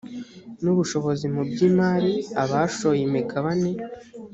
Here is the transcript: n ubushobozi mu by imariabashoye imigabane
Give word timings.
n 0.63 0.65
ubushobozi 0.73 1.25
mu 1.33 1.41
by 1.49 1.57
imariabashoye 1.69 3.01
imigabane 3.09 3.71